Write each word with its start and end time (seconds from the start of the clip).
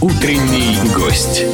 Утренний 0.00 0.76
гость. 0.94 1.44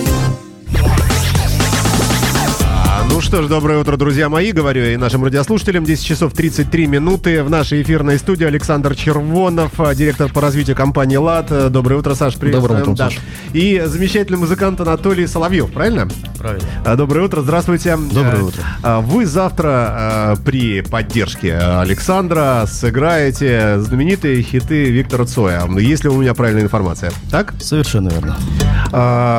Ну 3.11 3.21
что 3.21 3.43
ж, 3.43 3.47
доброе 3.47 3.79
утро, 3.79 3.97
друзья 3.97 4.29
мои, 4.29 4.51
говорю 4.51 4.85
и 4.85 4.97
нашим 4.97 5.23
радиослушателям. 5.23 5.85
10 5.85 6.05
часов 6.05 6.33
33 6.33 6.89
минуты 6.89 7.45
в 7.45 7.51
нашей 7.51 7.83
эфирной 7.83 8.19
студии 8.19 8.45
Александр 8.45 8.97
Червонов, 8.97 9.79
а, 9.79 9.95
директор 9.95 10.33
по 10.33 10.41
развитию 10.41 10.75
компании 10.75 11.17
«ЛАД». 11.17 11.71
Доброе 11.71 11.97
утро, 11.97 12.15
Саш, 12.15 12.35
привет. 12.35 12.57
Доброе 12.57 12.83
утро, 12.83 12.97
Саш. 12.97 13.19
И 13.53 13.81
замечательный 13.87 14.39
музыкант 14.39 14.81
Анатолий 14.81 15.29
Соловьев, 15.29 15.71
правильно? 15.71 16.09
Правильно. 16.39 16.67
Доброе 16.97 17.27
утро, 17.27 17.43
здравствуйте. 17.43 17.97
Доброе 17.97 18.43
утро. 18.43 18.63
Вы 18.83 19.27
завтра 19.27 20.37
при 20.45 20.81
поддержке 20.81 21.57
Александра 21.57 22.65
сыграете 22.67 23.79
знаменитые 23.79 24.43
хиты 24.43 24.91
Виктора 24.91 25.25
Цоя, 25.25 25.69
если 25.79 26.09
у 26.09 26.21
меня 26.21 26.35
правильная 26.35 26.65
информация. 26.65 27.13
Так? 27.31 27.55
Совершенно 27.61 28.09
верно. 28.09 28.37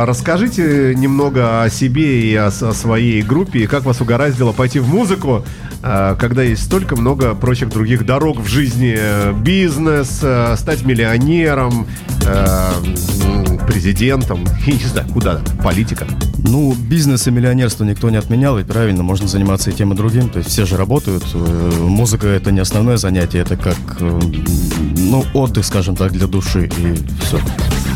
Расскажите 0.06 0.96
немного 0.96 1.64
о 1.64 1.70
себе 1.70 2.21
и 2.21 2.36
о 2.36 2.52
своей 2.52 3.21
группе, 3.21 3.54
и 3.59 3.68
как 3.68 3.83
вас 3.83 4.01
угораздило 4.01 4.51
пойти 4.51 4.79
в 4.79 4.87
музыку, 4.87 5.43
а, 5.82 6.15
когда 6.15 6.43
есть 6.43 6.64
столько 6.64 6.95
много 6.95 7.36
прочих 7.36 7.69
других 7.69 8.05
дорог 8.05 8.39
в 8.39 8.47
жизни, 8.47 8.95
э, 8.97 9.33
бизнес, 9.33 10.19
э, 10.21 10.55
стать 10.57 10.83
миллионером, 10.83 11.87
э, 12.25 12.71
президентом, 13.68 14.43
и 14.65 14.73
не 14.73 14.86
знаю, 14.86 15.07
куда, 15.09 15.41
политика. 15.64 16.05
Ну, 16.37 16.73
бизнес 16.73 17.28
и 17.28 17.31
миллионерство 17.31 17.83
никто 17.83 18.09
не 18.09 18.18
отменял, 18.18 18.59
и 18.59 18.64
правильно, 18.64 19.04
можно 19.04 19.28
заниматься 19.28 19.71
и 19.71 19.73
тем, 19.73 19.93
и 19.93 19.95
другим. 19.95 20.29
То 20.29 20.39
есть 20.39 20.50
все 20.50 20.65
же 20.65 20.78
работают. 20.78 21.23
Музыка 21.79 22.28
это 22.28 22.51
не 22.51 22.59
основное 22.59 22.97
занятие, 22.97 23.39
это 23.39 23.57
как, 23.57 23.78
ну, 24.00 25.25
отдых, 25.33 25.65
скажем 25.65 25.95
так, 25.95 26.11
для 26.11 26.28
души, 26.28 26.69
и 26.78 26.95
все. 27.25 27.39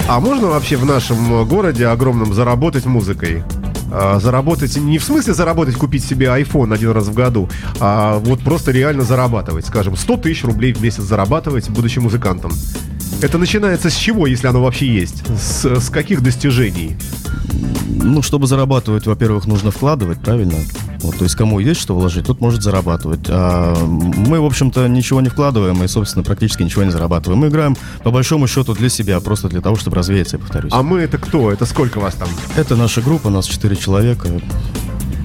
А 0.07 0.19
можно 0.19 0.47
вообще 0.47 0.75
в 0.77 0.85
нашем 0.85 1.47
городе 1.47 1.85
огромном 1.87 2.33
заработать 2.33 2.85
музыкой? 2.85 3.43
А, 3.91 4.20
Заработать 4.20 4.75
не 4.77 4.97
в 4.97 5.03
смысле 5.03 5.33
заработать, 5.33 5.75
купить 5.75 6.03
себе 6.03 6.27
iPhone 6.27 6.73
один 6.73 6.91
раз 6.91 7.08
в 7.08 7.13
году, 7.13 7.50
а 7.80 8.19
вот 8.19 8.41
просто 8.41 8.72
реально 8.72 9.03
зарабатывать. 9.03 9.66
Скажем, 9.66 9.95
100 9.95 10.17
тысяч 10.17 10.44
рублей 10.44 10.73
в 10.73 10.81
месяц 10.81 11.03
зарабатывать, 11.03 11.69
будучи 11.69 12.00
музыкантом. 12.00 12.52
Это 13.22 13.38
начинается 13.38 13.89
с 13.89 13.95
чего, 13.95 14.28
если 14.28 14.47
оно 14.47 14.61
вообще 14.63 14.88
есть? 14.88 15.23
С, 15.38 15.66
с 15.66 15.89
каких 15.89 16.22
достижений? 16.22 16.95
Ну, 17.88 18.22
чтобы 18.22 18.47
зарабатывать, 18.47 19.05
во-первых, 19.08 19.45
нужно 19.45 19.72
вкладывать, 19.72 20.22
правильно? 20.22 20.56
Вот, 21.02 21.17
то 21.17 21.23
есть 21.23 21.36
кому 21.36 21.59
есть 21.59 21.80
что 21.80 21.95
вложить, 21.95 22.25
тот 22.25 22.42
может 22.42 22.61
зарабатывать. 22.61 23.22
А 23.30 23.73
мы, 23.86 24.39
в 24.42 24.45
общем-то, 24.45 24.88
ничего 24.88 25.22
не 25.22 25.30
вкладываем 25.30 25.81
и, 25.83 25.88
собственно, 25.88 26.23
практически 26.23 26.64
ничего 26.64 26.83
не 26.83 26.91
зарабатываем. 26.91 27.39
Мы 27.39 27.47
играем, 27.47 27.78
по 28.03 28.11
большому 28.11 28.47
счету, 28.47 28.73
для 28.73 28.89
себя, 28.89 29.19
просто 29.22 29.47
для 29.47 29.61
того, 29.61 29.75
чтобы 29.78 29.95
развеяться, 29.95 30.36
я 30.38 30.41
повторюсь. 30.41 30.72
А 30.75 30.83
мы 30.83 31.00
это 31.00 31.17
кто? 31.17 31.52
Это 31.52 31.66
сколько 31.66 32.00
вас 32.00 32.16
там? 32.16 32.28
Это 32.58 32.75
наша 32.75 33.02
группа, 33.02 33.30
нас 33.30 33.45
4 33.45 33.75
человека. 33.78 34.28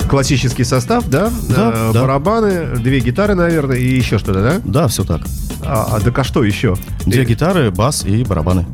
Классический 0.09 0.65
состав, 0.65 1.09
да? 1.09 1.31
Да, 1.49 1.73
Э, 1.75 1.91
да. 1.93 2.03
Барабаны, 2.03 2.77
две 2.77 3.01
гитары, 3.01 3.35
наверное, 3.35 3.77
и 3.77 3.97
еще 3.97 4.19
что-то, 4.19 4.43
да? 4.43 4.61
Да, 4.65 4.89
все 4.89 5.03
так. 5.03 5.23
А, 5.65 5.89
а 5.97 6.01
так 6.01 6.17
а 6.19 6.25
что 6.25 6.45
еще? 6.45 6.77
Две 7.07 7.25
гитары, 7.25 7.71
бас 7.71 8.05
и 8.05 8.23
барабаны. 8.23 8.67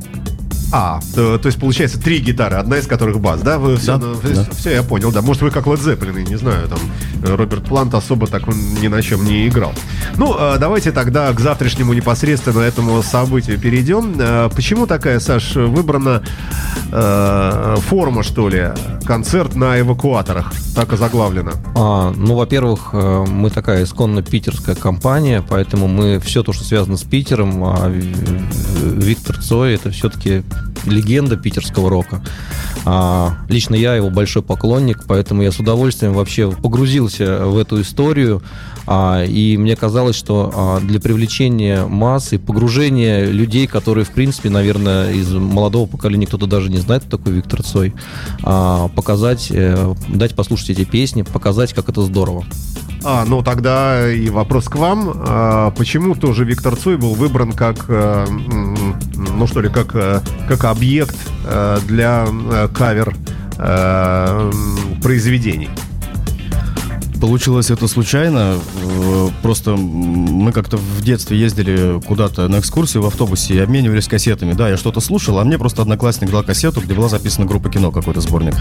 А, 0.73 1.01
то, 1.15 1.37
то 1.39 1.47
есть 1.47 1.59
получается 1.59 2.01
три 2.01 2.19
гитары, 2.21 2.57
одна 2.57 2.79
из 2.79 2.87
которых 2.87 3.19
бас, 3.21 3.41
да? 3.41 3.59
Вы 3.59 3.77
все, 3.77 3.97
Да, 3.99 4.07
да. 4.23 4.47
все, 4.57 4.71
я 4.73 4.83
понял, 4.85 5.11
да. 5.11 5.21
Может, 5.21 5.43
вы 5.43 5.51
как 5.51 5.67
Led 5.67 5.79
Zeppelin, 5.81 6.29
не 6.29 6.37
знаю, 6.37 6.69
там 6.69 6.79
э, 7.25 7.35
Роберт 7.35 7.65
Плант 7.65 7.93
особо 7.95 8.27
так 8.29 8.47
ни 8.81 8.87
на 8.87 9.03
чем 9.03 9.25
не 9.25 9.49
играл. 9.49 9.73
Ну, 10.17 10.37
э, 10.39 10.59
давайте 10.61 10.93
тогда 10.93 11.33
к 11.33 11.41
завтрашнему 11.41 11.93
непосредственно 11.93 12.61
этому 12.61 13.03
событию 13.03 13.59
перейдем. 13.59 14.15
Э, 14.19 14.49
Почему 14.55 14.87
такая, 14.87 15.19
Саш, 15.19 15.57
выбрана 15.57 16.23
э, 16.93 17.77
форма, 17.89 18.23
что 18.23 18.49
ли? 18.49 18.69
Концерт 19.05 19.55
на 19.57 19.81
эвакуаторах, 19.81 20.53
так 20.75 20.93
озаглавлено. 20.93 21.53
А, 21.75 22.13
ну, 22.17 22.37
во-первых, 22.37 22.91
э, 22.93 23.25
мы 23.29 23.51
такая 23.51 23.85
исконно 23.85 24.23
питерская 24.23 24.77
компания, 24.77 25.43
поэтому 25.49 25.89
мы 25.89 26.21
все 26.21 26.43
то, 26.43 26.53
что 26.53 26.65
связано 26.65 26.97
с 26.97 27.03
Питером, 27.03 27.65
а 27.65 27.89
Ви- 27.89 28.15
Виктор 28.85 29.37
Цой 29.39 29.75
это 29.75 29.91
все-таки 29.91 30.43
легенда 30.87 31.37
питерского 31.37 31.91
рока. 31.91 32.23
А, 32.85 33.39
лично 33.49 33.75
я 33.75 33.95
его 33.95 34.11
большой 34.11 34.43
поклонник, 34.43 35.05
поэтому 35.07 35.43
я 35.43 35.53
с 35.53 35.59
удовольствием 35.59 36.13
вообще 36.15 36.51
погрузился 36.51 37.45
в 37.47 37.59
эту 37.59 37.81
историю. 37.81 38.43
А, 38.87 39.25
и 39.25 39.57
мне 39.57 39.77
казалось, 39.77 40.17
что 40.17 40.53
а, 40.55 40.81
для 40.81 41.01
привлечения 41.01 41.85
масс 41.87 42.33
и 42.33 42.39
погружения 42.39 43.27
людей, 43.27 43.67
которые, 43.67 44.05
в 44.05 44.11
принципе, 44.11 44.51
наверное, 44.51 45.13
из 45.13 45.33
молодого 45.33 45.87
поколения 45.87 46.27
кто-то 46.27 46.47
даже 46.47 46.71
не 46.71 46.79
знает, 46.79 47.05
кто 47.05 47.19
такой 47.19 47.35
Виктор 47.35 47.63
Цой, 47.63 47.95
а, 48.43 48.89
показать, 48.89 49.49
э, 49.51 49.95
дать 50.09 50.35
послушать 50.35 50.71
эти 50.71 50.85
песни, 50.85 51.23
показать, 51.23 51.73
как 51.73 51.89
это 51.89 52.03
здорово. 52.03 52.45
А, 53.03 53.25
ну 53.25 53.43
тогда 53.43 54.11
и 54.11 54.29
вопрос 54.29 54.69
к 54.69 54.77
вам. 54.77 55.13
А, 55.15 55.71
почему 55.71 56.15
тоже 56.15 56.45
Виктор 56.45 56.77
Цой 56.77 56.97
был 56.97 57.15
выбран 57.15 57.53
как, 57.53 57.87
э, 57.89 58.27
ну 59.41 59.47
что 59.47 59.63
ли, 59.63 59.71
как, 59.71 59.95
э, 59.95 60.21
как 60.47 60.65
объект 60.65 61.17
э, 61.47 61.79
для 61.87 62.27
э, 62.29 62.69
кавер 62.69 63.17
произведений? 65.03 65.69
Получилось 67.21 67.71
это 67.71 67.89
случайно. 67.89 68.59
Просто 69.43 69.77
мы 69.77 70.53
как-то 70.53 70.79
в 70.79 71.03
детстве 71.03 71.39
ездили 71.39 72.01
куда-то 72.07 72.49
на 72.49 72.59
экскурсию 72.59 73.03
в 73.03 73.07
автобусе 73.07 73.55
и 73.55 73.59
обменивались 73.59 74.09
кассетами. 74.09 74.55
Да, 74.55 74.71
я 74.71 74.79
что-то 74.79 75.01
слушал, 75.01 75.39
а 75.39 75.45
мне 75.45 75.59
просто 75.59 75.83
одноклассник 75.83 76.31
дал 76.31 76.43
кассету, 76.43 76.81
где 76.81 76.95
была 76.95 77.11
записана 77.11 77.47
группа 77.47 77.69
кино, 77.69 77.91
какой-то 77.91 78.23
сборник. 78.23 78.55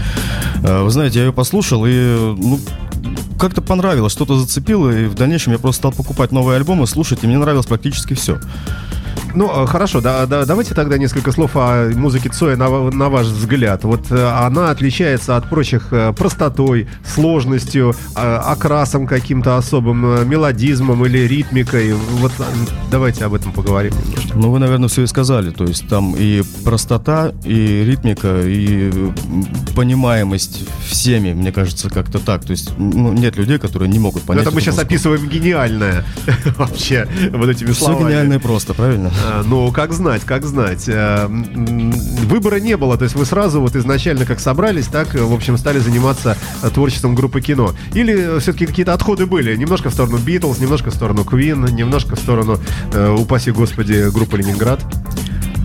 Вы 0.62 0.90
знаете, 0.90 1.20
я 1.20 1.26
ее 1.26 1.32
послушал 1.32 1.86
и 1.86 2.34
ну, 2.36 2.60
как-то 3.38 3.62
понравилось, 3.62 4.12
что-то 4.12 4.38
зацепило, 4.38 4.90
и 4.90 5.06
в 5.06 5.14
дальнейшем 5.14 5.54
я 5.54 5.58
просто 5.58 5.78
стал 5.80 5.92
покупать 5.92 6.30
новые 6.30 6.56
альбомы, 6.56 6.86
слушать, 6.86 7.20
и 7.22 7.26
мне 7.26 7.38
нравилось 7.38 7.66
практически 7.66 8.12
все. 8.12 8.38
Ну, 9.34 9.64
э, 9.64 9.66
хорошо, 9.66 10.00
да, 10.00 10.26
да, 10.26 10.44
давайте 10.44 10.74
тогда 10.74 10.98
несколько 10.98 11.32
слов 11.32 11.52
о 11.54 11.90
музыке 11.94 12.28
Цоя 12.28 12.56
на, 12.56 12.90
на 12.90 13.08
ваш 13.08 13.26
взгляд. 13.26 13.84
Вот 13.84 14.10
э, 14.10 14.28
она 14.28 14.70
отличается 14.70 15.36
от 15.36 15.48
прочих 15.48 15.88
э, 15.92 16.12
простотой, 16.12 16.88
сложностью, 17.04 17.94
окрасом 18.14 19.06
каким-то 19.06 19.56
особым, 19.56 20.28
мелодизмом 20.28 21.04
или 21.06 21.18
ритмикой. 21.18 21.92
Вот 21.94 22.32
давайте 22.90 23.24
об 23.24 23.34
этом 23.34 23.52
поговорим 23.52 23.92
немножко. 24.04 24.36
Ну, 24.36 24.50
вы, 24.50 24.58
наверное, 24.58 24.88
все 24.88 25.02
и 25.02 25.06
сказали. 25.06 25.50
То 25.50 25.64
есть 25.64 25.88
там 25.88 26.14
и 26.16 26.42
простота, 26.64 27.32
и 27.44 27.84
ритмика, 27.84 28.40
и 28.44 28.90
понимаемость 29.74 30.64
всеми, 30.86 31.32
мне 31.32 31.52
кажется, 31.52 31.88
как-то 31.90 32.18
так. 32.18 32.44
То 32.44 32.52
есть 32.52 32.72
ну, 32.78 33.12
нет 33.12 33.36
людей, 33.36 33.58
которые 33.58 33.88
не 33.88 33.98
могут 33.98 34.22
понять. 34.22 34.42
это 34.42 34.54
мы 34.54 34.60
сейчас 34.60 34.74
музыку. 34.74 34.86
описываем 34.88 35.28
гениальное 35.28 36.04
вообще 36.58 37.06
вот 37.32 37.48
этими 37.48 37.72
Все 37.72 37.84
словами. 37.86 38.08
гениально 38.08 38.34
и 38.34 38.38
просто, 38.38 38.74
правильно? 38.74 39.10
А, 39.22 39.42
Ну, 39.44 39.70
как 39.72 39.92
знать, 39.92 40.22
как 40.24 40.44
знать. 40.44 40.84
Э, 40.88 41.26
Выбора 41.28 42.56
не 42.60 42.76
было, 42.76 42.96
то 42.96 43.04
есть 43.04 43.16
вы 43.16 43.24
сразу 43.24 43.60
вот 43.60 43.76
изначально 43.76 44.24
как 44.24 44.40
собрались, 44.40 44.86
так, 44.86 45.14
э, 45.14 45.22
в 45.22 45.32
общем, 45.32 45.58
стали 45.58 45.78
заниматься 45.78 46.36
э, 46.62 46.70
творчеством 46.70 47.14
группы 47.14 47.40
кино. 47.40 47.74
Или 47.94 48.38
все-таки 48.40 48.66
какие-то 48.66 48.94
отходы 48.94 49.26
были? 49.26 49.56
Немножко 49.56 49.90
в 49.90 49.92
сторону 49.92 50.18
Битлз, 50.18 50.58
немножко 50.58 50.90
в 50.90 50.94
сторону 50.94 51.22
Queen, 51.22 51.70
немножко 51.72 52.16
в 52.16 52.18
сторону, 52.18 52.58
э, 52.92 53.16
упаси 53.18 53.50
господи, 53.50 54.10
группы 54.10 54.38
Ленинград. 54.38 54.80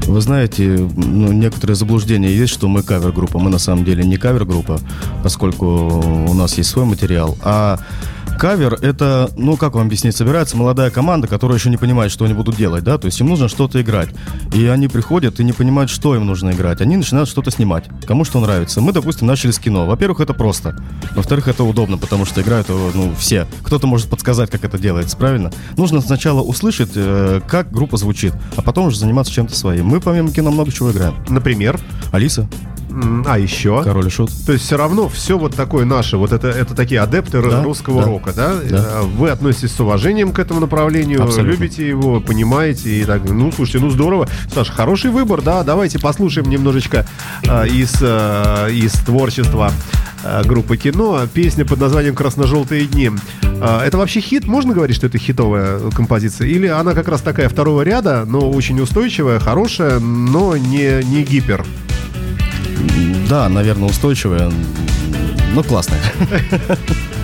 Вы 0.07 0.21
знаете, 0.21 0.87
ну, 0.95 1.31
некоторые 1.31 1.75
заблуждения 1.75 2.31
есть, 2.31 2.53
что 2.53 2.67
мы 2.67 2.83
кавер-группа. 2.83 3.39
Мы 3.39 3.49
на 3.49 3.57
самом 3.57 3.85
деле 3.85 4.03
не 4.03 4.17
кавер-группа, 4.17 4.79
поскольку 5.23 5.65
у 5.65 6.33
нас 6.33 6.57
есть 6.57 6.69
свой 6.69 6.85
материал. 6.85 7.35
А 7.41 7.79
кавер— 8.37 8.73
это, 8.81 9.29
ну, 9.35 9.57
как 9.57 9.75
вам 9.75 9.87
объяснить, 9.87 10.15
собирается 10.15 10.57
молодая 10.57 10.89
команда, 10.89 11.27
которая 11.27 11.57
еще 11.57 11.69
не 11.69 11.77
понимает, 11.77 12.11
что 12.11 12.25
они 12.25 12.33
будут 12.33 12.55
делать, 12.55 12.83
да? 12.83 12.97
То 12.97 13.05
есть 13.05 13.19
им 13.19 13.27
нужно 13.27 13.47
что-то 13.47 13.81
играть. 13.81 14.09
И 14.53 14.65
они 14.67 14.87
приходят 14.87 15.39
и 15.39 15.43
не 15.43 15.53
понимают, 15.53 15.89
что 15.89 16.15
им 16.15 16.25
нужно 16.25 16.51
играть. 16.51 16.81
Они 16.81 16.97
начинают 16.97 17.29
что-то 17.29 17.51
снимать. 17.51 17.85
Кому 18.05 18.25
что 18.25 18.39
нравится. 18.39 18.81
Мы, 18.81 18.91
допустим, 18.91 19.27
начали 19.27 19.51
с 19.51 19.59
кино. 19.59 19.85
Во-первых, 19.85 20.19
это 20.19 20.33
просто. 20.33 20.75
Во-вторых, 21.15 21.47
это 21.47 21.63
удобно, 21.63 21.97
потому 21.97 22.25
что 22.25 22.41
играют, 22.41 22.67
э, 22.69 22.91
ну, 22.93 23.13
все. 23.17 23.47
Кто-то 23.63 23.87
может 23.87 24.09
подсказать, 24.09 24.49
как 24.49 24.63
это 24.63 24.77
делается, 24.77 25.17
правильно? 25.17 25.51
Нужно 25.77 26.01
сначала 26.01 26.41
услышать, 26.41 26.91
э, 26.95 27.41
как 27.47 27.71
группа 27.71 27.97
звучит, 27.97 28.33
а 28.55 28.61
потом 28.61 28.87
уже 28.87 28.99
заниматься 28.99 29.33
чем-то 29.33 29.55
своим. 29.55 29.87
Мы, 29.87 30.01
помимо 30.01 30.31
кино, 30.31 30.51
много 30.51 30.71
чего 30.71 30.91
играем. 30.91 31.15
Например. 31.29 31.79
Алиса, 32.11 32.47
А 33.25 33.37
еще? 33.39 33.83
Король 33.83 34.07
и 34.07 34.09
Шут. 34.09 34.31
То 34.45 34.53
есть 34.53 34.65
все 34.65 34.77
равно 34.77 35.09
все 35.09 35.37
вот 35.37 35.55
такое 35.55 35.85
наше, 35.85 36.17
вот 36.17 36.31
это, 36.31 36.47
это 36.47 36.75
такие 36.75 37.01
адепты 37.01 37.41
Да, 37.41 37.63
русского 37.63 38.01
да, 38.01 38.07
рока, 38.07 38.33
да? 38.33 38.53
да. 38.69 38.77
Э, 38.77 39.01
Вы 39.03 39.29
относитесь 39.29 39.71
с 39.73 39.79
уважением 39.79 40.31
к 40.31 40.39
этому 40.39 40.59
направлению, 40.59 41.23
Абсолютно. 41.23 41.51
любите 41.51 41.87
его, 41.87 42.19
понимаете 42.19 42.89
и 43.01 43.03
так. 43.05 43.23
Ну, 43.29 43.51
слушайте, 43.51 43.79
ну 43.79 43.89
здорово. 43.89 44.27
Саша, 44.53 44.71
хороший 44.71 45.11
выбор, 45.11 45.41
да? 45.41 45.63
Давайте 45.63 45.99
послушаем 45.99 46.49
немножечко 46.49 47.05
э, 47.43 47.67
из, 47.67 47.95
э, 48.01 48.69
из 48.71 48.93
творчества 48.93 49.71
э, 50.23 50.43
группы 50.45 50.77
кино. 50.77 51.21
Песня 51.33 51.65
под 51.65 51.79
названием 51.79 52.15
«Красно-желтые 52.15 52.85
дни». 52.85 53.11
Э, 53.43 53.81
это 53.85 53.97
вообще 53.97 54.21
хит? 54.21 54.45
Можно 54.47 54.73
говорить, 54.73 54.95
что 54.95 55.07
это 55.07 55.17
хитовая 55.17 55.79
композиция? 55.91 56.47
Или 56.47 56.67
она 56.67 56.93
как 56.93 57.07
раз 57.07 57.21
такая 57.21 57.49
второго 57.49 57.81
ряда, 57.81 58.23
но 58.25 58.49
очень 58.49 58.79
устойчивая, 58.79 59.39
хорошая, 59.39 59.99
но 59.99 60.55
не, 60.57 61.03
не 61.03 61.23
гипер? 61.23 61.65
Да, 63.29 63.49
наверное, 63.49 63.89
устойчивая, 63.89 64.51
но 65.53 65.63
классная. 65.63 66.01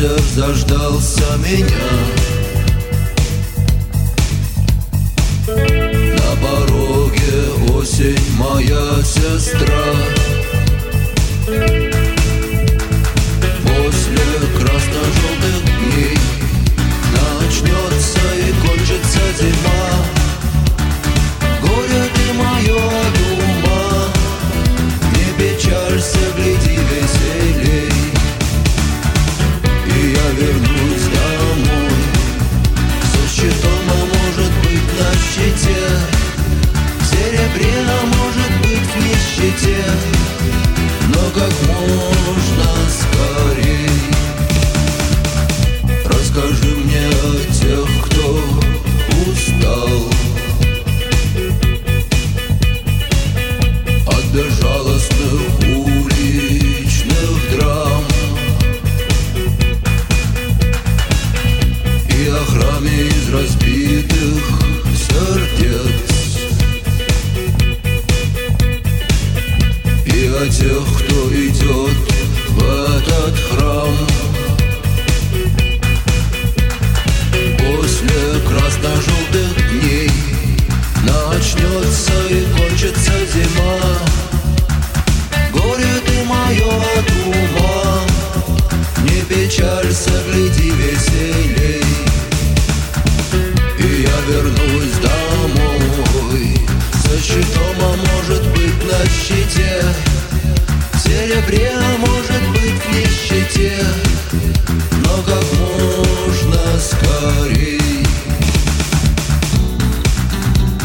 ветер 0.00 0.18
заждался 0.34 1.36
меня. 1.38 1.90
На 6.16 6.30
пороге 6.42 7.32
осень 7.74 8.18
моя 8.38 9.02
сестра 9.02 9.84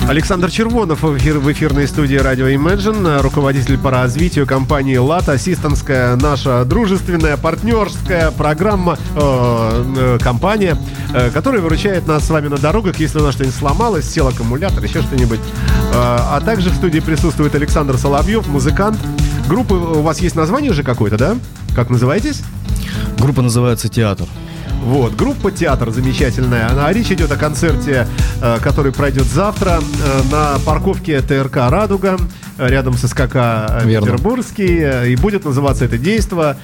Александр 0.08 0.52
Червонов 0.52 1.02
в, 1.02 1.18
эфир- 1.18 1.40
в 1.40 1.52
эфирной 1.52 1.88
студии 1.88 2.16
радио 2.16 2.48
Imagine, 2.48 3.22
руководитель 3.22 3.80
по 3.80 3.90
развитию 3.90 4.46
компании 4.46 4.98
ЛАТ, 4.98 5.30
ассистентская 5.30 6.16
наша 6.16 6.64
дружественная 6.64 7.38
партнерская 7.38 8.30
программа, 8.30 9.00
э, 9.16 9.84
э, 9.98 10.20
компания, 10.22 10.78
э, 11.12 11.32
которая 11.32 11.60
выручает 11.60 12.08
нас 12.08 12.24
с 12.24 12.30
вами 12.30 12.50
на 12.50 12.58
дорогах, 12.58 13.00
если 13.00 13.18
у 13.18 13.24
нас 13.24 13.34
что-нибудь 13.34 13.58
сломалось, 13.58 14.08
сел 14.08 14.28
аккумулятор, 14.28 14.84
еще 14.84 15.02
что-нибудь. 15.02 15.40
Э, 15.40 15.94
а 15.94 16.40
также 16.46 16.70
в 16.70 16.76
студии 16.76 17.00
присутствует 17.00 17.56
Александр 17.56 17.98
Соловьев, 17.98 18.48
музыкант. 18.48 19.00
Группы, 19.50 19.74
у 19.74 20.02
вас 20.02 20.20
есть 20.20 20.36
название 20.36 20.70
уже 20.70 20.84
какое-то, 20.84 21.18
да? 21.18 21.36
Как 21.76 21.90
называетесь? 21.90 22.44
Группа 23.18 23.42
называется 23.42 23.90
«Театр». 23.90 24.28
Вот, 24.86 25.16
группа 25.16 25.52
«Театр» 25.52 25.90
замечательная. 25.90 26.70
А 26.70 26.94
речь 26.94 27.10
идет 27.10 27.32
о 27.32 27.38
концерте, 27.38 28.08
э, 28.40 28.60
который 28.62 28.92
пройдет 28.92 29.26
завтра 29.26 29.82
э, 29.82 30.22
на 30.32 30.60
парковке 30.60 31.22
ТРК 31.22 31.56
«Радуга», 31.72 32.18
э, 32.60 32.70
рядом 32.70 32.94
с 32.94 33.08
СКК 33.08 33.82
Верно. 33.84 34.12
Петербургский. 34.12 35.12
И 35.12 35.16
будет 35.16 35.44
называться 35.44 35.86
это 35.86 35.98
действо 35.98 36.56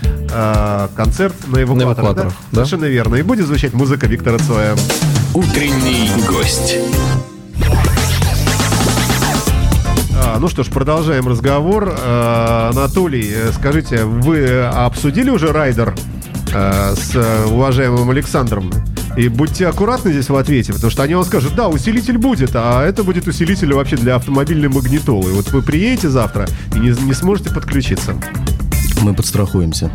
концерт 0.95 1.33
на 1.47 1.63
эвакуаторах. 1.63 1.97
эвакуаторах, 1.97 2.33
да? 2.51 2.55
Совершенно 2.57 2.85
верно. 2.85 3.15
И 3.15 3.23
будет 3.23 3.47
звучать 3.47 3.73
музыка 3.73 4.05
Виктора 4.05 4.37
Цоя. 4.37 4.75
Утренний 5.33 6.11
гость. 6.29 6.77
А, 10.15 10.37
ну 10.39 10.47
что 10.47 10.63
ж, 10.63 10.67
продолжаем 10.67 11.27
разговор. 11.27 11.91
Анатолий, 12.05 13.33
скажите, 13.51 14.05
вы 14.05 14.61
обсудили 14.61 15.31
уже 15.31 15.51
райдер 15.51 15.95
э, 16.53 16.95
с 16.95 17.15
э, 17.15 17.45
уважаемым 17.45 18.09
Александром? 18.09 18.71
И 19.17 19.27
будьте 19.27 19.67
аккуратны 19.67 20.11
здесь 20.11 20.29
в 20.29 20.35
ответе, 20.35 20.73
потому 20.73 20.89
что 20.89 21.03
они 21.03 21.15
вам 21.15 21.25
скажут, 21.25 21.55
да, 21.55 21.67
усилитель 21.67 22.17
будет, 22.17 22.51
а 22.53 22.83
это 22.83 23.03
будет 23.03 23.27
усилитель 23.27 23.73
вообще 23.73 23.97
для 23.97 24.15
автомобильной 24.15 24.69
магнитолы. 24.69 25.33
Вот 25.33 25.51
вы 25.51 25.61
приедете 25.61 26.09
завтра 26.09 26.47
и 26.75 26.79
не, 26.79 26.89
не 26.89 27.13
сможете 27.13 27.53
подключиться. 27.53 28.15
Мы 29.01 29.13
подстрахуемся. 29.13 29.91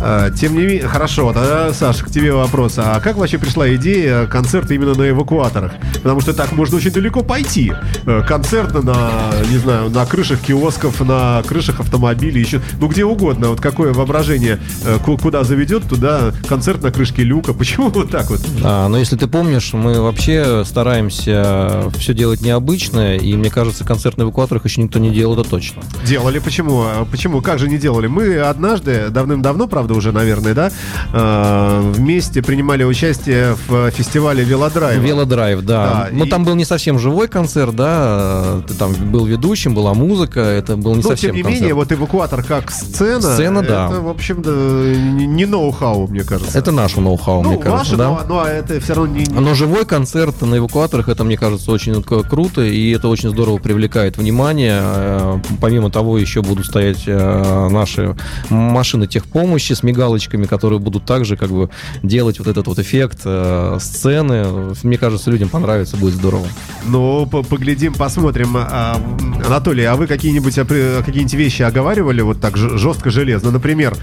А, 0.00 0.30
Тем 0.30 0.54
не 0.54 0.62
менее, 0.64 0.86
хорошо, 0.88 1.32
тогда, 1.32 1.72
Саша, 1.72 2.04
к 2.04 2.10
тебе 2.10 2.32
вопрос. 2.32 2.74
А 2.78 3.00
как 3.00 3.16
вообще 3.16 3.38
пришла 3.38 3.72
идея 3.74 4.26
концерта 4.26 4.74
именно 4.74 4.94
на 4.94 5.08
эвакуаторах? 5.10 5.72
Потому 6.02 6.20
что 6.20 6.32
так 6.34 6.52
можно 6.52 6.76
очень 6.76 6.90
далеко 6.90 7.22
пойти. 7.22 7.72
Э, 8.06 8.22
Концерт 8.26 8.72
на, 8.84 9.10
не 9.50 9.58
знаю, 9.58 9.90
на 9.90 10.06
крышах 10.06 10.40
киосков, 10.40 11.00
на 11.00 11.42
крышах 11.46 11.80
автомобилей, 11.80 12.40
еще, 12.40 12.60
ну 12.80 12.88
где 12.88 13.04
угодно. 13.04 13.48
Вот 13.48 13.60
какое 13.60 13.92
воображение 13.92 14.58
э, 14.84 14.98
ку- 15.04 15.16
куда 15.18 15.44
заведет, 15.44 15.88
туда 15.88 16.32
концерт 16.48 16.82
на 16.82 16.90
крышке 16.90 17.22
люка. 17.24 17.52
Почему 17.58 17.88
вот 17.88 18.10
так 18.10 18.30
вот? 18.30 18.40
А, 18.64 18.88
но 18.88 18.98
если 18.98 19.16
ты 19.16 19.26
помнишь, 19.26 19.72
мы 19.72 20.00
вообще 20.00 20.64
стараемся 20.64 21.90
все 21.98 22.14
делать 22.14 22.40
необычно, 22.40 23.16
и 23.16 23.36
мне 23.36 23.50
кажется, 23.50 23.84
концерт 23.84 24.16
на 24.18 24.22
эвакуаторах 24.22 24.64
еще 24.64 24.82
никто 24.82 24.98
не 24.98 25.10
делал, 25.10 25.38
это 25.38 25.48
точно. 25.48 25.82
Делали, 26.04 26.38
почему? 26.38 26.82
А 26.82 27.04
Почему? 27.10 27.40
Как 27.40 27.58
же 27.58 27.68
не 27.68 27.78
делали? 27.78 28.06
Мы 28.06 28.36
однажды, 28.38 29.08
давным-давно, 29.10 29.66
правда, 29.68 29.87
уже, 29.94 30.12
наверное, 30.12 30.54
да, 30.54 30.70
э, 31.12 31.92
вместе 31.94 32.42
принимали 32.42 32.84
участие 32.84 33.56
в 33.66 33.90
фестивале 33.90 34.44
Велодрайв. 34.44 35.00
Велодрайв, 35.00 35.62
да. 35.62 35.78
Да, 35.78 36.08
Но 36.12 36.24
и- 36.24 36.28
там 36.28 36.44
был 36.44 36.54
не 36.54 36.64
совсем 36.64 36.98
живой 36.98 37.28
концерт, 37.28 37.74
да. 37.76 38.62
Ты 38.66 38.74
там 38.74 38.92
был 38.92 39.26
ведущим, 39.26 39.74
была 39.74 39.94
музыка, 39.94 40.40
это 40.40 40.76
был 40.76 40.94
не 40.94 41.02
Но, 41.02 41.08
совсем 41.10 41.30
тем 41.30 41.36
не 41.36 41.42
концерт. 41.42 41.60
менее, 41.62 41.74
вот 41.74 41.92
эвакуатор 41.92 42.42
как 42.42 42.70
сцена, 42.70 43.20
Сцена, 43.20 43.62
да. 43.62 43.86
это, 43.90 44.00
в 44.00 44.08
общем-то, 44.08 44.50
не 44.50 45.26
не 45.26 45.46
ноу-хау, 45.46 46.08
мне 46.08 46.24
кажется. 46.24 46.58
Это 46.58 46.72
наше 46.72 47.00
ноу-хау, 47.00 47.42
ну, 47.42 47.50
мне 47.52 47.58
кажется, 47.58 47.78
ваше, 47.78 47.96
да. 47.96 48.08
но, 48.08 48.22
но 48.28 48.44
это 48.46 48.80
все 48.80 48.94
равно 48.94 49.16
не... 49.16 49.24
Но 49.26 49.54
живой 49.54 49.84
концерт 49.84 50.40
на 50.42 50.56
эвакуаторах, 50.58 51.08
это, 51.08 51.22
мне 51.24 51.36
кажется, 51.36 51.70
очень 51.70 51.92
ну, 51.92 52.02
круто, 52.02 52.62
и 52.62 52.90
это 52.90 53.08
очень 53.08 53.30
здорово 53.30 53.58
привлекает 53.58 54.16
внимание. 54.16 54.80
Э, 54.82 55.38
Помимо 55.60 55.90
того, 55.90 56.18
еще 56.18 56.42
будут 56.42 56.66
стоять 56.66 57.04
э, 57.06 57.68
наши 57.70 58.16
машины 58.50 59.06
техпомощи 59.06 59.72
с 59.78 59.82
мигалочками, 59.82 60.44
которые 60.46 60.78
будут 60.78 61.04
также 61.04 61.36
как 61.36 61.50
бы 61.50 61.70
делать 62.02 62.38
вот 62.38 62.48
этот 62.48 62.66
вот 62.66 62.78
эффект 62.78 63.20
э, 63.24 63.78
сцены. 63.80 64.74
Мне 64.82 64.98
кажется, 64.98 65.30
людям 65.30 65.48
понравится, 65.48 65.96
будет 65.96 66.14
здорово. 66.14 66.46
Ну, 66.86 67.26
по- 67.26 67.42
поглядим, 67.42 67.94
посмотрим. 67.94 68.56
А, 68.56 69.00
Анатолий, 69.46 69.84
а 69.84 69.94
вы 69.96 70.06
какие-нибудь 70.06 70.54
какие-нибудь 70.56 71.34
вещи 71.34 71.62
оговаривали 71.62 72.20
вот 72.20 72.40
так 72.40 72.56
жестко 72.56 73.10
железно? 73.10 73.50
Например, 73.50 73.96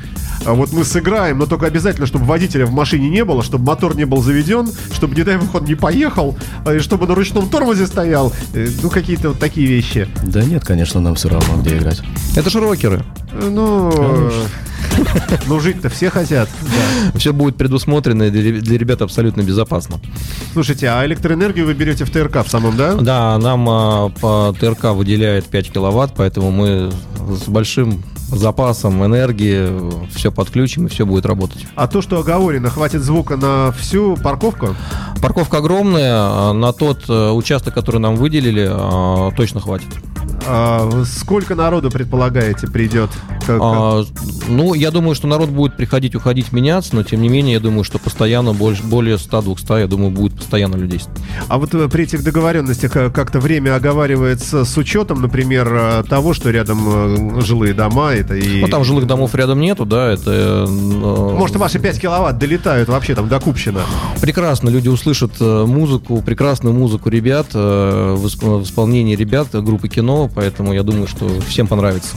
а 0.46 0.54
вот 0.54 0.72
мы 0.74 0.84
сыграем, 0.84 1.38
но 1.40 1.46
только 1.46 1.66
обязательно, 1.68 2.08
чтобы 2.08 2.26
водителя 2.26 2.66
в 2.66 2.72
машине 2.72 3.10
не 3.10 3.24
было, 3.26 3.44
чтобы 3.44 3.66
мотор 3.66 3.96
не 3.96 4.06
был 4.06 4.22
заведен, 4.22 4.70
чтобы, 4.94 5.16
не 5.16 5.24
дай 5.24 5.38
бог, 5.38 5.54
он 5.56 5.66
не 5.66 5.76
поехал, 5.76 6.38
а, 6.66 6.74
и 6.74 6.80
чтобы 6.80 7.08
на 7.08 7.16
ручном 7.16 7.50
тормозе 7.50 7.86
стоял. 7.88 8.32
Э, 8.54 8.68
Ну, 8.84 8.90
какие-то 8.90 9.30
вот 9.30 9.40
такие 9.40 9.68
вещи. 9.68 10.08
Да 10.24 10.44
нет, 10.44 10.64
конечно, 10.64 11.00
нам 11.02 11.16
все 11.16 11.30
равно, 11.30 11.62
где 11.62 11.78
играть. 11.78 12.02
Это 12.36 12.50
же 12.50 12.60
рокеры. 12.60 13.04
Ну, 13.34 13.92
э, 13.96 14.32
ну 15.48 15.60
жить-то 15.60 15.90
все 15.90 16.10
хотят. 16.10 16.50
Все 17.16 17.34
будет 17.34 17.56
предусмотрено 17.56 18.24
и 18.24 18.30
для 18.30 18.62
для 18.62 18.78
ребят 18.78 19.02
абсолютно 19.02 19.42
безопасно. 19.42 20.00
Слушайте, 20.54 20.90
а 20.90 21.06
электроэнергию 21.06 21.66
вы 21.66 21.74
берете 21.74 22.06
в 22.06 22.10
ТРК 22.10 22.46
в 22.46 22.50
самом, 22.50 22.76
да? 22.78 22.96
Да, 22.96 23.38
нам 23.38 23.68
а, 23.70 24.10
по 24.10 24.56
ТРК 24.60 24.96
выделяет 24.96 25.46
5 25.46 25.72
киловатт, 25.72 26.14
поэтому 26.16 26.52
мы 26.52 26.92
с 27.30 27.48
большим 27.48 28.04
запасом 28.30 29.06
энергии 29.06 29.70
все 30.16 30.32
подключим 30.32 30.88
и 30.88 30.90
все 30.90 31.06
будет 31.06 31.26
работать. 31.26 31.66
А 31.76 31.88
то, 31.88 32.02
что 32.02 32.20
оговорено, 32.20 32.70
хватит 32.70 33.02
звука 33.02 33.38
на 33.38 33.72
всю 33.72 34.16
парковку? 34.18 34.76
Парковка 35.22 35.58
огромная, 35.58 36.14
а 36.16 36.54
на 36.54 36.74
тот 36.74 37.06
э, 37.08 37.32
участок, 37.32 37.74
который 37.74 38.00
нам 38.00 38.16
выделили, 38.16 38.68
а, 38.70 39.32
точно 39.36 39.60
хватит. 39.60 39.88
А, 40.48 41.04
сколько 41.06 41.56
народу, 41.56 41.90
предполагаете, 41.90 42.68
придет? 42.68 43.10
Как- 43.46 43.60
А, 43.62 44.04
ну, 44.48 44.74
я 44.74 44.92
думаю, 44.92 45.16
что 45.16 45.28
народ 45.28 45.50
будет 45.50 45.78
приходить, 45.78 46.16
уходить, 46.16 46.52
меняться, 46.52 46.96
но 46.96 47.04
тем 47.04 47.22
не 47.22 47.30
менее, 47.30 47.54
я 47.54 47.60
думаю, 47.60 47.84
что 47.84 48.00
постоянно 48.00 48.54
больше, 48.54 48.84
более 48.84 49.18
100-200, 49.18 49.80
я 49.82 49.88
думаю, 49.88 50.12
будет 50.12 50.36
постоянно 50.36 50.76
людей. 50.76 51.02
А 51.48 51.58
вот 51.58 51.74
э, 51.76 51.88
при 51.90 52.04
этих 52.06 52.24
договоренностях 52.24 52.96
э, 52.96 53.10
как-то 53.10 53.40
время 53.40 53.76
оговаривается 53.76 54.66
с 54.66 54.78
учетом, 54.78 55.22
например, 55.22 55.68
э, 55.72 56.04
того, 56.10 56.34
что 56.34 56.50
рядом 56.50 57.42
жилые 57.42 57.74
дома, 57.74 58.12
это 58.14 58.36
и... 58.36 58.62
Ну, 58.62 58.68
там 58.68 58.84
жилых 58.84 59.06
домов 59.08 59.36
рядом 59.36 59.60
нету, 59.60 59.86
да, 59.86 60.12
это... 60.12 60.66
Может, 60.70 61.56
ваши 61.58 61.80
5 61.80 62.00
киловатт 62.00 62.38
долетают 62.38 62.90
вообще 62.90 63.16
там 63.16 63.28
до 63.28 63.40
Купщина? 63.40 63.82
Прекрасно 64.22 64.70
люди 64.70 64.88
услышат 64.90 65.40
музыку, 65.40 66.22
прекрасную 66.26 66.74
музыку 66.74 67.10
ребят, 67.10 67.54
в 67.54 67.58
исп- 68.26 68.60
в 68.60 68.64
исполнении 68.64 69.16
ребят 69.16 69.48
группы 69.54 69.88
кино, 69.88 70.30
поэтому 70.34 70.74
я 70.74 70.84
думаю, 70.84 71.08
что 71.08 71.30
всем 71.48 71.68
понравится. 71.68 72.16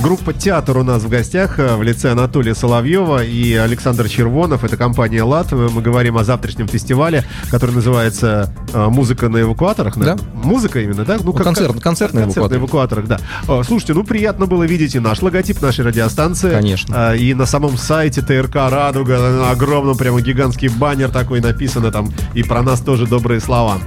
Группа 0.00 0.32
«Театр» 0.32 0.61
у 0.70 0.82
нас 0.84 1.02
в 1.02 1.08
гостях 1.08 1.58
э, 1.58 1.76
в 1.76 1.82
лице 1.82 2.12
Анатолия 2.12 2.54
Соловьева 2.54 3.24
и 3.24 3.54
Александр 3.54 4.08
Червонов. 4.08 4.64
Это 4.64 4.76
компания 4.76 5.22
«Лат». 5.22 5.50
Мы 5.52 5.82
говорим 5.82 6.16
о 6.16 6.24
завтрашнем 6.24 6.68
фестивале, 6.68 7.24
который 7.50 7.74
называется 7.74 8.54
э, 8.72 8.86
«Музыка 8.88 9.28
на 9.28 9.40
эвакуаторах». 9.42 9.98
Да. 9.98 10.16
Музыка 10.32 10.80
именно, 10.80 11.04
да? 11.04 11.18
Ну, 11.22 11.32
концерт- 11.32 11.80
концерт 11.80 12.14
на 12.14 12.22
концерт 12.22 12.50
на 12.50 12.56
эвакуаторах, 12.56 13.06
да. 13.06 13.18
Э, 13.48 13.62
Слушайте, 13.66 13.94
ну, 13.94 14.04
приятно 14.04 14.46
было 14.46 14.62
видеть 14.64 14.94
и 14.94 15.00
наш 15.00 15.20
логотип 15.22 15.60
нашей 15.60 15.84
радиостанции. 15.84 16.50
Конечно. 16.50 17.14
И 17.14 17.34
на 17.34 17.46
самом 17.46 17.76
сайте 17.76 18.22
ТРК 18.22 18.54
«Радуга» 18.70 19.18
на 19.18 19.50
огромном 19.50 19.96
прямо 19.96 20.20
гигантский 20.20 20.68
баннер 20.68 21.10
такой 21.10 21.40
написано 21.40 21.90
там 21.90 22.12
и 22.34 22.42
про 22.42 22.62
нас 22.62 22.80
тоже 22.80 23.06
добрые 23.06 23.40
слова. 23.40 23.78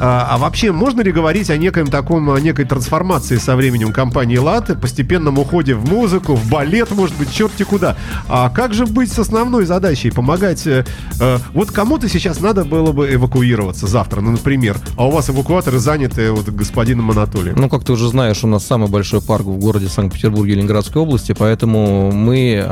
А, 0.00 0.26
а 0.30 0.38
вообще, 0.38 0.72
можно 0.72 1.02
ли 1.02 1.12
говорить 1.12 1.50
о 1.50 1.56
некоем 1.56 1.88
таком, 1.88 2.30
о 2.30 2.40
некой 2.40 2.64
трансформации 2.64 3.36
со 3.36 3.54
временем 3.54 3.92
компании 3.92 4.38
«Латы», 4.38 4.74
постепенном 4.74 5.38
уходе 5.38 5.74
в 5.74 5.88
музыку, 5.88 6.34
в 6.34 6.48
балет, 6.48 6.90
может 6.92 7.16
быть, 7.16 7.32
черти 7.32 7.64
куда? 7.64 7.96
А 8.28 8.48
как 8.48 8.72
же 8.72 8.86
быть 8.86 9.12
с 9.12 9.18
основной 9.18 9.66
задачей? 9.66 10.10
Помогать... 10.10 10.66
э, 10.66 10.84
э, 11.20 11.38
вот 11.52 11.70
кому-то 11.70 12.08
сейчас 12.08 12.40
надо 12.40 12.64
было 12.64 12.92
бы 12.92 13.12
эвакуироваться 13.12 13.86
завтра, 13.86 14.20
ну, 14.22 14.30
например, 14.30 14.78
а 14.96 15.06
у 15.06 15.10
вас 15.10 15.28
эвакуаторы 15.28 15.78
заняты 15.78 16.32
вот 16.32 16.48
господином 16.48 17.10
Анатолием. 17.10 17.56
Ну, 17.56 17.68
как 17.68 17.84
ты 17.84 17.92
уже 17.92 18.08
знаешь, 18.08 18.42
у 18.42 18.46
нас 18.46 18.64
самый 18.64 18.88
большой 18.88 19.20
парк 19.20 19.44
в 19.44 19.58
городе 19.58 19.88
Санкт-Петербурге 19.88 20.54
Ленинградской 20.54 21.02
области, 21.02 21.34
поэтому 21.38 22.10
мы 22.10 22.64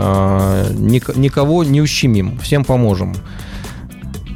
ник- 0.78 1.16
никого 1.16 1.64
не 1.64 1.80
ущемим, 1.82 2.38
всем 2.38 2.64
поможем. 2.64 3.14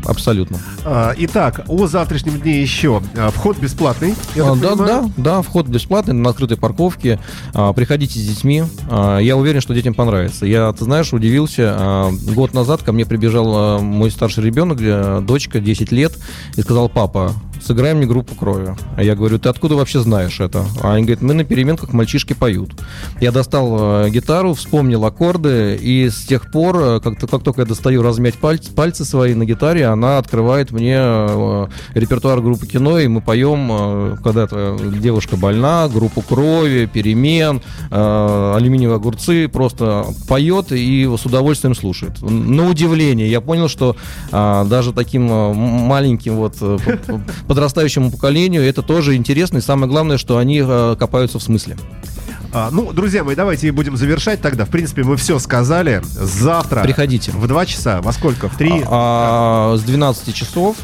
Абсолютно. 0.05 0.59
А, 0.85 1.15
Итак, 1.17 1.63
о 1.69 1.87
завтрашнем 1.87 2.39
дне 2.41 2.61
еще. 2.61 3.01
А, 3.17 3.31
Вход 3.31 3.59
бесплатный, 3.59 4.15
я 4.35 4.45
А, 4.45 4.51
так 4.53 4.61
да, 4.61 4.69
понимаю? 4.71 5.13
да, 5.17 5.23
да, 5.37 5.43
вход 5.43 5.67
бесплатный 5.67 6.15
на 6.15 6.31
открытой 6.31 6.57
парковке. 6.57 7.19
А, 7.55 7.73
приходите 7.73 8.19
с 8.19 8.23
детьми. 8.23 8.65
А, 8.91 9.19
я 9.19 9.37
уверен, 9.37 9.61
что 9.61 9.75
детям 9.75 9.95
понравится. 9.95 10.45
Я, 10.47 10.73
ты 10.73 10.85
знаешь, 10.85 11.13
удивился. 11.13 11.75
А, 11.79 12.11
год 12.35 12.55
назад 12.55 12.83
ко 12.83 12.93
мне 12.93 13.07
прибежал 13.07 13.53
а, 13.55 13.79
мой 13.79 14.11
старший 14.11 14.45
ребенок, 14.45 14.79
э, 14.81 15.21
дочка, 15.23 15.61
10 15.61 15.93
лет, 15.93 16.13
и 16.57 16.63
сказал, 16.63 16.89
папа, 16.89 17.33
сыграй 17.65 17.95
мне 17.95 18.07
группу 18.07 18.35
крови. 18.35 18.75
А 18.97 19.03
я 19.03 19.15
говорю, 19.15 19.39
ты 19.39 19.49
откуда 19.49 19.77
вообще 19.77 20.01
знаешь 20.01 20.41
это? 20.41 20.65
А 20.83 20.95
они 20.95 21.05
говорят, 21.05 21.23
мы 21.23 21.35
на 21.35 21.45
переменках 21.45 21.93
мальчишки 21.93 22.33
поют. 22.33 22.73
Я 23.21 23.33
достал 23.33 24.05
э, 24.05 24.11
гитару, 24.11 24.55
вспомнил 24.55 25.05
аккорды, 25.05 25.79
и 25.81 26.09
с 26.09 26.25
тех 26.25 26.51
пор, 26.51 26.77
э, 26.79 27.01
как, 27.01 27.19
как 27.19 27.43
только 27.43 27.63
я 27.63 27.67
достаю 27.67 28.03
размять 28.03 28.35
пальцы, 28.35 28.73
пальцы 28.73 29.05
свои 29.05 29.35
на 29.35 29.45
гитаре, 29.45 29.87
она 29.87 30.19
открывает 30.19 30.73
мне 30.73 30.97
э, 30.99 31.67
репертуар 31.95 32.41
группы 32.41 32.67
кино, 32.67 32.99
и 32.99 33.09
мы 33.09 33.21
поем, 33.21 34.19
когда 34.23 34.47
девушка 34.47 35.37
больна, 35.37 35.89
группу 35.89 36.23
крови, 36.23 36.89
перемен, 36.93 37.63
алюминиевые 37.91 38.97
огурцы, 38.97 39.49
просто 39.49 40.07
поет 40.29 40.73
и 40.73 41.09
с 41.17 41.25
удовольствием 41.25 41.75
слушает. 41.75 42.21
На 42.23 42.69
удивление, 42.69 43.31
я 43.31 43.41
понял, 43.41 43.69
что 43.69 43.97
а, 44.31 44.65
даже 44.65 44.93
таким 44.93 45.25
маленьким 45.25 46.37
вот 46.37 46.57
подрастающему 47.53 48.11
поколению 48.11 48.63
это 48.63 48.81
тоже 48.81 49.15
интересно, 49.15 49.59
и 49.59 49.61
самое 49.61 49.87
главное, 49.87 50.17
что 50.17 50.39
они 50.39 50.63
э, 50.67 50.97
копаются 50.99 51.39
в 51.39 51.43
смысле. 51.43 51.77
А, 52.55 52.71
ну, 52.73 52.95
друзья 52.95 53.25
мои, 53.25 53.35
давайте 53.35 53.69
и 53.69 53.71
будем 53.71 53.99
завершать 53.99 54.41
тогда. 54.41 54.65
В 54.65 54.71
принципе, 54.71 55.03
мы 55.03 55.19
все 55.19 55.39
сказали. 55.39 56.01
Завтра. 56.15 56.83
Приходите. 56.83 57.31
В 57.31 57.47
2 57.47 57.67
часа. 57.67 58.01
Во 58.01 58.13
сколько? 58.13 58.49
В 58.49 58.57
3? 58.57 58.85
А, 58.87 59.77
с 59.77 59.83
12 59.83 60.35
часов 60.35 60.77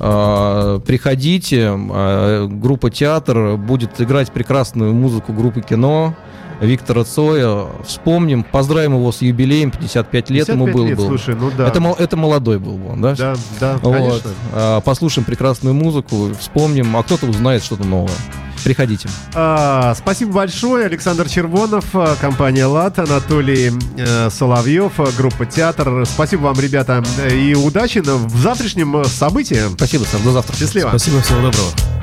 а, 0.00 0.80
приходите, 0.80 1.68
а, 1.70 2.48
группа 2.48 2.90
театр 2.90 3.56
будет 3.56 4.00
играть 4.00 4.32
прекрасную 4.32 4.92
музыку 4.92 5.32
группы 5.32 5.60
кино. 5.62 6.16
Виктора 6.60 7.04
Цоя. 7.04 7.66
Вспомним, 7.84 8.42
поздравим 8.42 8.94
его 8.94 9.12
с 9.12 9.22
юбилеем, 9.22 9.70
55 9.70 10.30
лет 10.30 10.48
ему 10.48 10.66
55 10.66 10.74
был. 10.74 10.86
лет, 10.86 10.96
был. 10.98 11.06
слушай, 11.06 11.34
ну 11.34 11.50
да. 11.56 11.66
это, 11.66 11.82
это 11.98 12.16
молодой 12.16 12.58
был 12.58 12.78
он, 12.90 13.00
да? 13.00 13.14
Да, 13.14 13.34
да, 13.58 13.78
Вот. 13.82 13.94
конечно. 13.94 14.30
А, 14.52 14.80
Послушаем 14.80 15.24
прекрасную 15.24 15.74
музыку, 15.74 16.30
вспомним, 16.38 16.96
а 16.96 17.02
кто-то 17.02 17.26
узнает 17.26 17.62
что-то 17.62 17.84
новое. 17.84 18.14
Приходите. 18.64 19.08
А, 19.34 19.94
спасибо 19.94 20.32
большое. 20.32 20.86
Александр 20.86 21.28
Червонов, 21.28 21.84
а, 21.94 22.14
компания 22.20 22.66
«Лат», 22.66 22.98
Анатолий 22.98 23.72
э, 23.96 24.30
Соловьев, 24.30 24.92
а, 24.98 25.06
группа 25.16 25.46
«Театр». 25.46 26.04
Спасибо 26.06 26.42
вам, 26.42 26.60
ребята, 26.60 27.02
и 27.32 27.54
удачи 27.54 28.00
в 28.00 28.36
завтрашнем 28.36 28.98
э, 28.98 29.04
событии. 29.04 29.60
Спасибо, 29.74 30.04
Саш, 30.04 30.20
до 30.20 30.32
завтра. 30.32 30.56
Счастливо. 30.56 30.88
Спасибо, 30.88 31.20
всего 31.20 31.40
доброго. 31.40 31.99